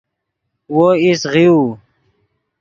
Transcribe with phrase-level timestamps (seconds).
[0.73, 1.63] وو ایست غیؤو